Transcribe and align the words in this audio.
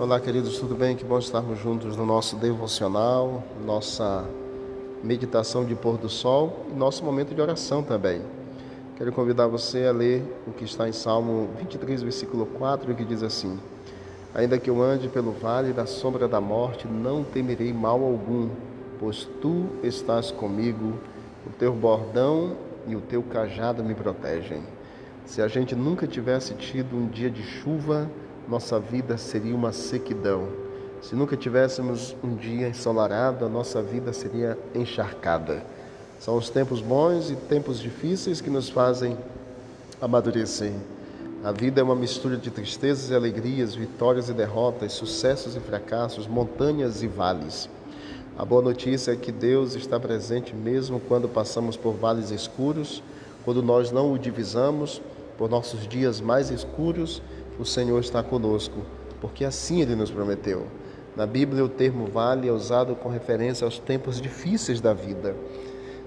Olá, 0.00 0.20
queridos, 0.20 0.60
tudo 0.60 0.76
bem? 0.76 0.94
Que 0.94 1.04
bom 1.04 1.18
estarmos 1.18 1.58
juntos 1.58 1.96
no 1.96 2.06
nosso 2.06 2.36
devocional, 2.36 3.42
nossa 3.66 4.24
meditação 5.02 5.64
de 5.64 5.74
pôr 5.74 5.98
do 5.98 6.08
sol 6.08 6.66
e 6.70 6.72
nosso 6.72 7.04
momento 7.04 7.34
de 7.34 7.40
oração 7.40 7.82
também. 7.82 8.22
Quero 8.96 9.10
convidar 9.10 9.48
você 9.48 9.86
a 9.86 9.90
ler 9.90 10.22
o 10.46 10.52
que 10.52 10.62
está 10.62 10.88
em 10.88 10.92
Salmo 10.92 11.48
23, 11.58 12.02
versículo 12.02 12.46
4, 12.46 12.94
que 12.94 13.04
diz 13.04 13.24
assim: 13.24 13.58
Ainda 14.32 14.56
que 14.56 14.70
eu 14.70 14.80
ande 14.80 15.08
pelo 15.08 15.32
vale 15.32 15.72
da 15.72 15.84
sombra 15.84 16.28
da 16.28 16.40
morte, 16.40 16.86
não 16.86 17.24
temerei 17.24 17.72
mal 17.72 18.00
algum, 18.00 18.50
pois 19.00 19.28
tu 19.42 19.66
estás 19.82 20.30
comigo, 20.30 20.94
o 21.44 21.50
teu 21.58 21.72
bordão 21.72 22.56
e 22.86 22.94
o 22.94 23.00
teu 23.00 23.20
cajado 23.20 23.82
me 23.82 23.96
protegem. 23.96 24.62
Se 25.26 25.42
a 25.42 25.48
gente 25.48 25.74
nunca 25.74 26.06
tivesse 26.06 26.54
tido 26.54 26.96
um 26.96 27.08
dia 27.08 27.28
de 27.28 27.42
chuva, 27.42 28.08
nossa 28.48 28.80
vida 28.80 29.18
seria 29.18 29.54
uma 29.54 29.72
sequidão. 29.72 30.48
Se 31.02 31.14
nunca 31.14 31.36
tivéssemos 31.36 32.16
um 32.24 32.34
dia 32.34 32.68
ensolarado, 32.68 33.44
a 33.44 33.48
nossa 33.48 33.82
vida 33.82 34.12
seria 34.12 34.58
encharcada. 34.74 35.62
São 36.18 36.36
os 36.36 36.48
tempos 36.48 36.80
bons 36.80 37.30
e 37.30 37.36
tempos 37.36 37.78
difíceis 37.78 38.40
que 38.40 38.48
nos 38.48 38.70
fazem 38.70 39.16
amadurecer. 40.00 40.72
A 41.44 41.52
vida 41.52 41.80
é 41.80 41.84
uma 41.84 41.94
mistura 41.94 42.36
de 42.36 42.50
tristezas 42.50 43.10
e 43.10 43.14
alegrias, 43.14 43.74
vitórias 43.74 44.28
e 44.28 44.32
derrotas, 44.32 44.92
sucessos 44.92 45.54
e 45.54 45.60
fracassos, 45.60 46.26
montanhas 46.26 47.02
e 47.02 47.06
vales. 47.06 47.68
A 48.36 48.44
boa 48.44 48.62
notícia 48.62 49.12
é 49.12 49.16
que 49.16 49.30
Deus 49.30 49.74
está 49.74 50.00
presente 50.00 50.54
mesmo 50.54 51.00
quando 51.00 51.28
passamos 51.28 51.76
por 51.76 51.92
vales 51.92 52.30
escuros, 52.30 53.02
quando 53.44 53.62
nós 53.62 53.92
não 53.92 54.12
o 54.12 54.18
divisamos 54.18 55.00
por 55.36 55.48
nossos 55.48 55.86
dias 55.86 56.20
mais 56.20 56.50
escuros, 56.50 57.22
o 57.58 57.64
Senhor 57.64 57.98
está 58.00 58.22
conosco, 58.22 58.78
porque 59.20 59.44
assim 59.44 59.82
ele 59.82 59.94
nos 59.94 60.10
prometeu. 60.10 60.66
Na 61.16 61.26
Bíblia, 61.26 61.64
o 61.64 61.68
termo 61.68 62.06
vale 62.06 62.48
é 62.48 62.52
usado 62.52 62.94
com 62.94 63.08
referência 63.08 63.64
aos 63.64 63.78
tempos 63.78 64.20
difíceis 64.20 64.80
da 64.80 64.94
vida. 64.94 65.34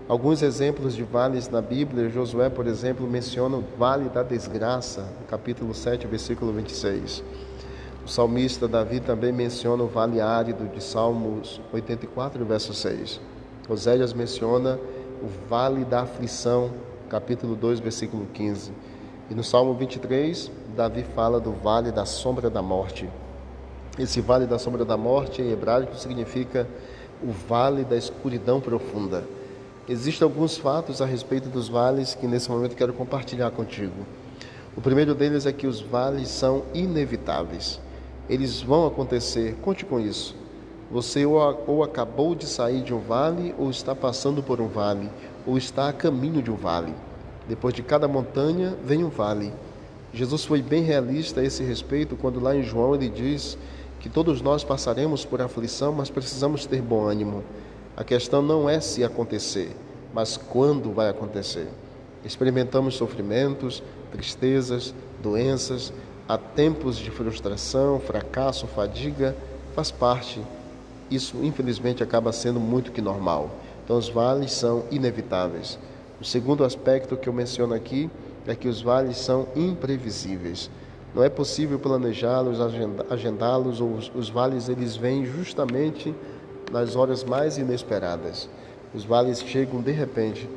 Alguns 0.08 0.42
exemplos 0.42 0.96
de 0.96 1.04
vales 1.04 1.50
na 1.50 1.62
Bíblia, 1.62 2.10
Josué, 2.10 2.50
por 2.50 2.68
exemplo, 2.68 3.08
menciona 3.08 3.58
o 3.58 3.64
vale 3.78 4.10
da 4.10 4.24
desgraça, 4.24 5.08
capítulo 5.30 5.74
7, 5.74 6.08
versículo 6.08 6.52
26. 6.54 7.24
O 8.06 8.10
salmista 8.10 8.68
Davi 8.68 9.00
também 9.00 9.32
menciona 9.32 9.84
o 9.84 9.88
vale 9.88 10.20
árido 10.20 10.68
de 10.74 10.84
Salmos 10.84 11.62
84, 11.72 12.44
verso 12.46 12.74
6. 12.74 13.22
Oséias 13.70 14.12
menciona 14.12 14.80
o 15.22 15.28
vale 15.48 15.86
da 15.86 16.02
aflição, 16.02 16.72
capítulo 17.10 17.56
2, 17.56 17.80
versículo 17.80 18.26
15. 18.34 18.72
E 19.32 19.34
no 19.34 19.46
Salmo 19.46 19.74
23, 19.74 20.52
Davi 20.76 21.04
fala 21.16 21.40
do 21.40 21.54
vale 21.54 21.90
da 21.90 22.06
sombra 22.06 22.50
da 22.50 22.62
morte. 22.62 23.10
Esse 23.98 24.20
vale 24.20 24.46
da 24.46 24.60
sombra 24.60 24.84
da 24.84 24.98
morte 24.98 25.42
em 25.42 25.54
hebraico 25.54 25.96
significa 25.96 26.68
o 27.24 27.32
vale 27.32 27.86
da 27.86 27.96
escuridão 27.96 28.60
profunda. 28.60 29.24
Existem 29.88 30.26
alguns 30.26 30.58
fatos 30.58 31.02
a 31.02 31.06
respeito 31.06 31.48
dos 31.48 31.70
vales 31.70 32.14
que 32.14 32.28
nesse 32.28 32.52
momento 32.52 32.76
quero 32.76 32.92
compartilhar 32.92 33.52
contigo. 33.52 34.06
O 34.76 34.82
primeiro 34.82 35.16
deles 35.16 35.46
é 35.46 35.54
que 35.54 35.66
os 35.66 35.80
vales 35.80 36.28
são 36.28 36.64
inevitáveis. 36.74 37.80
Eles 38.28 38.62
vão 38.62 38.86
acontecer. 38.86 39.56
Conte 39.62 39.86
com 39.86 39.98
isso. 39.98 40.36
Você 40.92 41.26
ou, 41.26 41.64
ou 41.68 41.84
acabou 41.86 42.36
de 42.36 42.46
sair 42.46 42.84
de 42.84 42.94
um 42.94 43.00
vale, 43.00 43.56
ou 43.58 43.70
está 43.70 43.96
passando 43.96 44.44
por 44.44 44.60
um 44.60 44.68
vale, 44.68 45.10
ou 45.48 45.58
está 45.58 45.88
a 45.88 45.94
caminho 45.94 46.42
de 46.42 46.52
um 46.52 46.56
vale. 46.58 46.94
Depois 47.48 47.74
de 47.74 47.84
cada 47.84 48.08
montanha 48.08 48.76
vem 48.84 49.04
um 49.04 49.10
vale. 49.10 49.54
Jesus 50.14 50.44
foi 50.44 50.62
bem 50.62 50.84
realista 50.84 51.42
a 51.42 51.44
esse 51.44 51.64
respeito 51.64 52.16
quando 52.16 52.40
lá 52.40 52.56
em 52.56 52.64
João 52.64 52.94
ele 52.94 53.10
diz 53.10 53.58
que 54.00 54.10
todos 54.10 54.42
nós 54.42 54.64
passaremos 54.64 55.24
por 55.24 55.42
aflição, 55.42 55.94
mas 55.94 56.10
precisamos 56.10 56.66
ter 56.66 56.82
bom 56.82 57.06
ânimo. 57.06 57.44
A 57.96 58.04
questão 58.04 58.42
não 58.42 58.70
é 58.70 58.80
se 58.80 59.04
acontecer, 59.04 59.76
mas 60.14 60.38
quando 60.38 60.92
vai 60.92 61.10
acontecer. 61.10 61.68
Experimentamos 62.26 62.96
sofrimentos, 62.96 63.82
tristezas, 64.12 64.94
doenças, 65.22 65.94
há 66.28 66.38
tempos 66.38 66.98
de 66.98 67.12
frustração, 67.12 68.00
fracasso, 68.00 68.68
fadiga, 68.68 69.36
faz 69.76 69.92
parte. 69.92 70.42
Isso, 71.10 71.38
infelizmente, 71.44 72.04
acaba 72.04 72.32
sendo 72.32 72.60
muito 72.60 72.92
que 72.92 73.02
normal. 73.02 73.50
Então, 73.84 73.98
os 73.98 74.10
vales 74.10 74.52
são 74.52 74.84
inevitáveis. 74.92 75.78
O 76.22 76.24
segundo 76.24 76.64
aspecto 76.64 77.18
que 77.18 77.28
eu 77.28 77.34
menciono 77.34 77.74
aqui 77.74 78.08
é 78.46 78.54
que 78.54 78.68
os 78.68 78.80
vales 78.80 79.18
são 79.18 79.48
imprevisíveis. 79.56 80.70
Não 81.16 81.24
é 81.24 81.30
possível 81.30 81.80
planejá-los, 81.80 82.60
agendá-los, 83.10 83.82
ou 83.82 83.98
os 84.14 84.30
vales 84.30 84.70
eles 84.70 84.96
vêm 84.96 85.26
justamente 85.26 86.14
nas 86.72 86.96
horas 86.96 87.24
mais 87.24 87.58
inesperadas. 87.58 88.48
Os 88.94 89.04
vales 89.04 89.42
chegam 89.42 89.82
de 89.82 89.92
repente, 89.92 90.48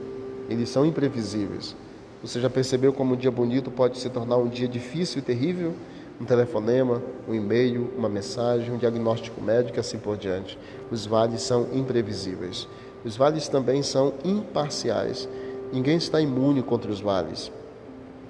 eles 0.50 0.68
são 0.68 0.84
imprevisíveis. 0.84 1.74
Você 2.22 2.42
já 2.42 2.50
percebeu 2.50 2.92
como 2.92 3.14
um 3.14 3.16
dia 3.16 3.30
bonito 3.30 3.70
pode 3.70 3.96
se 3.96 4.10
tornar 4.10 4.36
um 4.36 4.48
dia 4.48 4.68
difícil 4.68 5.20
e 5.20 5.22
terrível? 5.22 5.72
Um 6.20 6.26
telefonema, 6.26 7.02
um 7.26 7.34
e-mail, 7.34 7.90
uma 7.96 8.08
mensagem, 8.10 8.70
um 8.70 8.76
diagnóstico 8.76 9.40
médico, 9.40 9.80
assim 9.80 9.96
por 9.96 10.18
diante. 10.18 10.58
Os 10.90 11.06
vales 11.06 11.40
são 11.40 11.68
imprevisíveis. 11.72 12.68
Os 13.02 13.16
vales 13.16 13.48
também 13.48 13.82
são 13.82 14.12
imparciais. 14.22 15.26
Ninguém 15.74 15.96
está 15.96 16.20
imune 16.20 16.62
contra 16.62 16.88
os 16.88 17.00
vales. 17.00 17.50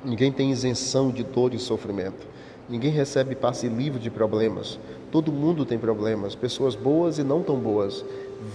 Ninguém 0.03 0.33
tem 0.33 0.51
isenção 0.51 1.11
de 1.11 1.23
dor 1.23 1.53
e 1.53 1.59
sofrimento. 1.59 2.27
Ninguém 2.71 2.91
recebe 2.91 3.35
passe 3.35 3.69
livre 3.69 4.01
de 4.01 4.11
problemas. 4.11 4.81
Todo 5.13 5.31
mundo 5.31 5.67
tem 5.67 5.79
problemas, 5.79 6.35
pessoas 6.35 6.75
boas 6.75 7.19
e 7.19 7.23
não 7.23 7.43
tão 7.43 7.59
boas. 7.59 8.03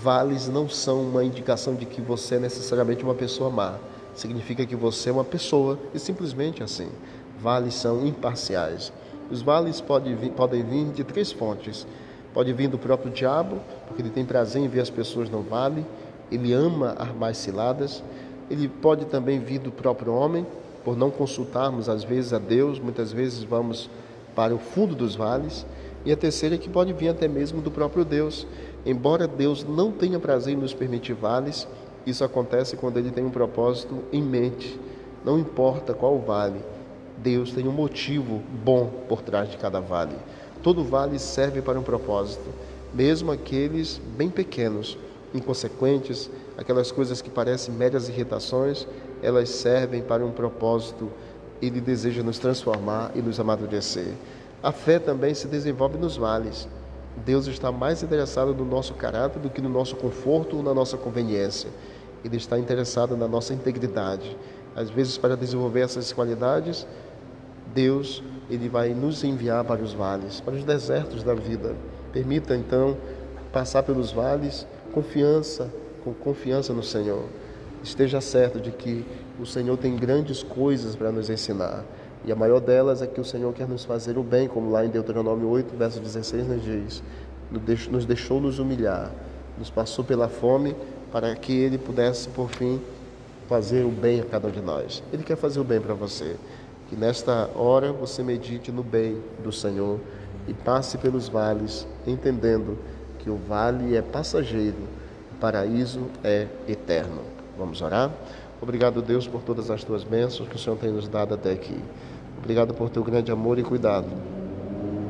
Vales 0.02 0.50
não 0.50 0.68
são 0.68 1.04
uma 1.04 1.24
indicação 1.24 1.76
de 1.76 1.86
que 1.86 2.02
você 2.02 2.38
é 2.38 2.40
necessariamente 2.40 3.04
uma 3.04 3.14
pessoa 3.14 3.52
má. 3.52 3.76
Significa 4.16 4.66
que 4.66 4.76
você 4.76 5.12
é 5.12 5.14
uma 5.14 5.24
pessoa 5.24 5.78
e 5.94 6.00
simplesmente 6.00 6.64
assim. 6.64 6.90
Vales 7.40 7.76
são 7.76 8.08
imparciais. 8.08 8.92
Os 9.30 9.44
vales 9.44 9.80
podem 9.80 10.16
vir, 10.16 10.32
podem 10.32 10.64
vir 10.64 10.86
de 10.86 11.04
três 11.04 11.32
fontes. 11.32 11.86
Pode 12.34 12.52
vir 12.54 12.68
do 12.68 12.80
próprio 12.80 13.12
diabo, 13.12 13.60
porque 13.86 14.02
ele 14.02 14.10
tem 14.10 14.26
prazer 14.26 14.64
em 14.64 14.68
ver 14.68 14.82
as 14.82 14.90
pessoas 14.90 15.30
no 15.30 15.44
vale, 15.44 15.86
ele 16.32 16.54
ama 16.54 16.96
armar 16.98 17.36
ciladas. 17.36 18.04
Ele 18.50 18.68
pode 18.68 19.06
também 19.06 19.40
vir 19.40 19.60
do 19.60 19.72
próprio 19.72 20.14
homem, 20.14 20.46
por 20.84 20.98
não 20.98 21.12
consultarmos 21.12 21.90
às 21.90 22.04
vezes 22.04 22.34
a 22.34 22.40
Deus, 22.40 22.80
muitas 22.80 23.12
vezes 23.12 23.44
vamos 23.44 23.90
para 24.36 24.56
o 24.56 24.58
fundo 24.58 24.96
dos 24.96 25.16
vales. 25.16 25.66
E 26.06 26.12
a 26.12 26.18
terceira 26.18 26.56
é 26.56 26.58
que 26.58 26.70
pode 26.70 26.94
vir 26.94 27.10
até 27.10 27.28
mesmo 27.28 27.62
do 27.62 27.70
próprio 27.70 28.06
Deus. 28.06 28.48
Embora 28.86 29.28
Deus 29.28 29.64
não 29.64 29.92
tenha 29.92 30.20
prazer 30.20 30.54
em 30.54 30.58
nos 30.58 30.74
permitir 30.74 31.14
vales, 31.14 31.68
isso 32.06 32.24
acontece 32.24 32.78
quando 32.78 32.98
ele 32.98 33.12
tem 33.12 33.26
um 33.26 33.30
propósito 33.30 34.04
em 34.12 34.22
mente. 34.22 34.80
Não 35.24 35.38
importa 35.38 35.94
qual 35.94 36.18
vale, 36.20 36.62
Deus 37.18 37.52
tem 37.52 37.68
um 37.68 37.74
motivo 37.74 38.42
bom 38.64 38.90
por 39.10 39.22
trás 39.22 39.50
de 39.50 39.58
cada 39.58 39.81
vale. 39.81 40.16
Todo 40.64 40.84
vale 40.84 41.20
serve 41.20 41.62
para 41.62 41.80
um 41.80 41.84
propósito, 41.84 42.50
mesmo 42.94 43.31
aqueles 43.31 44.00
bem 44.18 44.30
pequenos 44.30 44.98
inconsequentes, 45.34 46.30
aquelas 46.59 46.92
coisas 46.92 47.22
que 47.22 47.30
parecem 47.30 47.74
meras 47.74 48.09
irritações, 48.09 48.86
elas 49.24 49.47
servem 49.47 50.02
para 50.02 50.25
um 50.25 50.31
propósito. 50.31 51.09
Ele 51.62 51.80
deseja 51.80 52.22
nos 52.22 52.38
transformar 52.38 53.12
e 53.16 53.22
nos 53.22 53.40
amadurecer. 53.40 54.12
A 54.62 54.74
fé 54.74 55.00
também 55.00 55.34
se 55.34 55.48
desenvolve 55.48 55.98
nos 55.98 56.18
vales. 56.18 56.68
Deus 57.25 57.48
está 57.48 57.72
mais 57.72 58.03
interessado 58.03 58.53
no 58.53 58.66
nosso 58.66 58.94
caráter 58.94 59.40
do 59.40 59.50
que 59.50 59.62
no 59.62 59.69
nosso 59.69 59.96
conforto 59.96 60.58
ou 60.58 60.64
na 60.64 60.74
nossa 60.74 60.98
conveniência. 60.98 61.69
Ele 62.25 62.36
está 62.36 62.59
interessado 62.59 63.16
na 63.16 63.28
nossa 63.28 63.53
integridade. 63.53 64.36
Às 64.75 64.90
vezes, 64.90 65.18
para 65.18 65.38
desenvolver 65.38 65.80
essas 65.80 66.12
qualidades, 66.12 66.86
Deus 67.74 68.22
ele 68.50 68.68
vai 68.68 68.89
nos 68.89 69.24
enviar 69.24 69.63
para 69.63 69.81
os 69.81 69.94
vales, 69.94 70.42
para 70.42 70.56
os 70.56 70.66
desertos 70.66 71.24
da 71.24 71.34
vida. 71.34 71.74
Permita 72.12 72.54
então 72.54 72.98
passar 73.54 73.84
pelos 73.84 74.12
vales 74.12 74.68
confiança, 74.92 75.72
com 76.04 76.13
confiança 76.13 76.74
no 76.74 76.84
Senhor. 76.84 77.24
Esteja 77.84 78.19
certo 78.19 78.60
de 78.60 78.72
que 78.72 79.06
o 79.40 79.46
Senhor 79.46 79.78
tem 79.78 79.96
grandes 79.96 80.44
coisas 80.44 80.96
para 80.96 81.12
nos 81.12 81.30
ensinar. 81.30 81.84
E 82.25 82.31
a 82.31 82.36
maior 82.36 82.60
delas 82.60 83.01
é 83.01 83.07
que 83.07 83.22
o 83.22 83.25
Senhor 83.25 83.54
quer 83.54 83.68
nos 83.68 83.86
fazer 83.86 84.18
o 84.18 84.24
bem, 84.24 84.48
como 84.48 84.69
lá 84.69 84.86
em 84.86 84.90
Deuteronômio 84.90 85.48
8, 85.48 85.75
verso 85.78 86.00
16 86.00 86.48
nos 86.48 86.63
diz. 86.63 87.04
Nos 87.90 88.06
deixou 88.06 88.42
nos 88.42 88.60
humilhar, 88.60 89.12
nos 89.57 89.69
passou 89.69 90.04
pela 90.04 90.28
fome 90.28 90.75
para 91.12 91.34
que 91.36 91.54
Ele 91.54 91.78
pudesse, 91.78 92.28
por 92.30 92.50
fim, 92.50 92.80
fazer 93.48 93.86
o 93.86 93.90
bem 93.90 94.19
a 94.19 94.25
cada 94.25 94.48
um 94.48 94.51
de 94.51 94.62
nós. 94.62 95.01
Ele 95.12 95.24
quer 95.24 95.38
fazer 95.38 95.60
o 95.60 95.63
bem 95.63 95.80
para 95.80 95.94
você. 95.94 96.36
Que 96.90 96.96
nesta 96.96 97.50
hora 97.56 97.92
você 97.92 98.22
medite 98.24 98.72
no 98.72 98.84
bem 98.84 99.18
do 99.44 99.51
Senhor 99.51 100.00
e 100.48 100.54
passe 100.54 100.98
pelos 100.98 101.28
vales, 101.28 101.88
entendendo 102.06 102.78
que 103.19 103.30
o 103.30 103.36
vale 103.36 103.96
é 103.96 104.01
passageiro, 104.01 104.88
paraíso 105.39 106.01
é 106.24 106.47
eterno. 106.68 107.21
Vamos 107.57 107.81
orar? 107.81 108.12
Obrigado, 108.62 109.01
Deus, 109.01 109.27
por 109.27 109.41
todas 109.41 109.71
as 109.71 109.83
tuas 109.83 110.03
bênçãos 110.03 110.50
que 110.50 110.56
o 110.56 110.59
Senhor 110.59 110.77
tem 110.77 110.91
nos 110.91 111.07
dado 111.07 111.33
até 111.33 111.51
aqui. 111.51 111.77
Obrigado 112.38 112.74
por 112.74 112.89
teu 112.89 113.03
grande 113.03 113.31
amor 113.31 113.57
e 113.57 113.63
cuidado. 113.63 114.07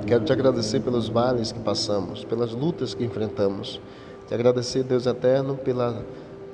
Quero 0.06 0.24
te 0.24 0.32
agradecer 0.32 0.80
pelos 0.80 1.10
vales 1.10 1.52
que 1.52 1.60
passamos, 1.60 2.24
pelas 2.24 2.52
lutas 2.52 2.94
que 2.94 3.04
enfrentamos. 3.04 3.80
Te 4.28 4.34
agradecer, 4.34 4.84
Deus 4.84 5.06
eterno, 5.06 5.56
pela 5.56 6.04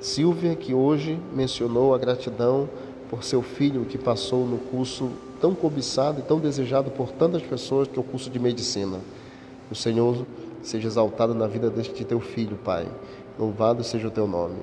Silvia 0.00 0.54
que 0.54 0.74
hoje 0.74 1.18
mencionou 1.34 1.94
a 1.94 1.98
gratidão 1.98 2.68
por 3.08 3.24
seu 3.24 3.40
filho 3.40 3.84
que 3.84 3.96
passou 3.96 4.46
no 4.46 4.58
curso 4.58 5.10
tão 5.40 5.54
cobiçado 5.54 6.20
e 6.20 6.22
tão 6.22 6.38
desejado 6.38 6.90
por 6.90 7.10
tantas 7.12 7.42
pessoas 7.42 7.88
que 7.88 7.96
é 7.98 8.00
o 8.00 8.04
curso 8.04 8.30
de 8.30 8.38
medicina. 8.38 8.98
O 9.70 9.74
Senhor 9.74 10.26
seja 10.62 10.88
exaltado 10.88 11.34
na 11.34 11.46
vida 11.46 11.70
deste 11.70 12.04
teu 12.04 12.20
filho, 12.20 12.56
Pai. 12.56 12.86
Louvado 13.38 13.84
seja 13.84 14.08
o 14.08 14.10
teu 14.10 14.26
nome. 14.26 14.56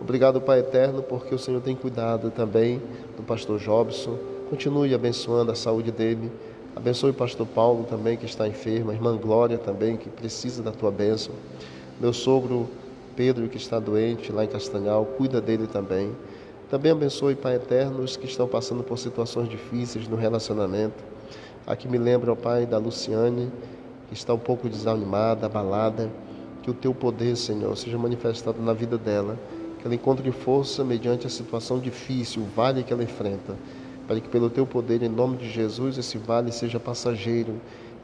Obrigado, 0.00 0.40
Pai 0.40 0.60
eterno, 0.60 1.02
porque 1.02 1.34
o 1.34 1.38
Senhor 1.38 1.60
tem 1.60 1.74
cuidado 1.76 2.30
também 2.30 2.80
do 3.16 3.22
pastor 3.22 3.58
Jobson. 3.58 4.18
Continue 4.48 4.94
abençoando 4.94 5.52
a 5.52 5.54
saúde 5.54 5.90
dele. 5.90 6.30
Abençoe 6.74 7.10
o 7.10 7.14
pastor 7.14 7.46
Paulo 7.46 7.84
também, 7.84 8.16
que 8.16 8.24
está 8.24 8.48
enfermo, 8.48 8.90
a 8.90 8.94
irmã 8.94 9.16
Glória 9.16 9.58
também, 9.58 9.96
que 9.96 10.08
precisa 10.08 10.62
da 10.62 10.72
tua 10.72 10.90
bênção. 10.90 11.34
Meu 12.00 12.12
sogro 12.12 12.68
Pedro, 13.14 13.48
que 13.48 13.56
está 13.56 13.78
doente 13.78 14.32
lá 14.32 14.44
em 14.44 14.48
Castanhal, 14.48 15.04
cuida 15.04 15.40
dele 15.40 15.66
também. 15.66 16.12
Também 16.70 16.90
abençoe, 16.92 17.34
Pai 17.34 17.56
eterno, 17.56 18.02
os 18.02 18.16
que 18.16 18.26
estão 18.26 18.48
passando 18.48 18.82
por 18.82 18.98
situações 18.98 19.48
difíceis 19.48 20.08
no 20.08 20.16
relacionamento. 20.16 21.04
Aqui 21.66 21.86
me 21.86 21.98
lembra, 21.98 22.32
ó 22.32 22.34
Pai, 22.34 22.66
da 22.66 22.78
Luciane, 22.78 23.52
que 24.08 24.14
está 24.14 24.32
um 24.32 24.38
pouco 24.38 24.68
desanimada, 24.68 25.46
abalada. 25.46 26.10
Que 26.62 26.70
o 26.70 26.74
teu 26.74 26.94
poder, 26.94 27.36
Senhor, 27.36 27.76
seja 27.76 27.98
manifestado 27.98 28.60
na 28.62 28.72
vida 28.72 28.96
dela. 28.96 29.38
Que 29.78 29.86
ela 29.86 29.94
encontre 29.94 30.30
força 30.30 30.84
mediante 30.84 31.26
a 31.26 31.30
situação 31.30 31.78
difícil, 31.78 32.42
o 32.42 32.46
vale 32.54 32.82
que 32.84 32.92
ela 32.92 33.02
enfrenta. 33.02 33.56
Para 34.06 34.20
que, 34.20 34.28
pelo 34.28 34.48
teu 34.48 34.66
poder, 34.66 35.02
em 35.02 35.08
nome 35.08 35.36
de 35.36 35.50
Jesus, 35.50 35.98
esse 35.98 36.18
vale 36.18 36.52
seja 36.52 36.78
passageiro 36.78 37.54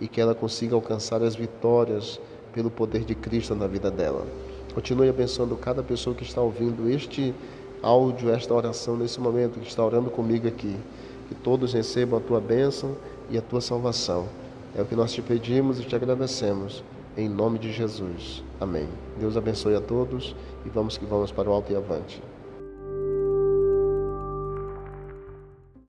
e 0.00 0.08
que 0.08 0.20
ela 0.20 0.34
consiga 0.34 0.74
alcançar 0.74 1.22
as 1.22 1.34
vitórias 1.34 2.20
pelo 2.52 2.70
poder 2.70 3.04
de 3.04 3.14
Cristo 3.14 3.54
na 3.54 3.66
vida 3.66 3.90
dela. 3.90 4.26
Continue 4.74 5.08
abençoando 5.08 5.56
cada 5.56 5.82
pessoa 5.82 6.14
que 6.14 6.22
está 6.22 6.40
ouvindo 6.40 6.88
este 6.88 7.34
áudio, 7.82 8.30
esta 8.30 8.54
oração 8.54 8.96
nesse 8.96 9.20
momento, 9.20 9.60
que 9.60 9.68
está 9.68 9.84
orando 9.84 10.10
comigo 10.10 10.48
aqui. 10.48 10.76
Que 11.28 11.34
todos 11.34 11.72
recebam 11.72 12.18
a 12.18 12.22
tua 12.22 12.40
bênção 12.40 12.96
e 13.30 13.36
a 13.36 13.42
tua 13.42 13.60
salvação. 13.60 14.26
É 14.76 14.82
o 14.82 14.84
que 14.84 14.96
nós 14.96 15.12
te 15.12 15.20
pedimos 15.20 15.78
e 15.78 15.84
te 15.84 15.94
agradecemos. 15.94 16.82
Em 17.18 17.28
nome 17.28 17.58
de 17.58 17.72
Jesus. 17.72 18.44
Amém. 18.60 18.86
Deus 19.18 19.36
abençoe 19.36 19.74
a 19.74 19.80
todos 19.80 20.36
e 20.64 20.68
vamos 20.68 20.96
que 20.96 21.04
vamos 21.04 21.32
para 21.32 21.50
o 21.50 21.52
alto 21.52 21.72
e 21.72 21.74
avante. 21.74 22.22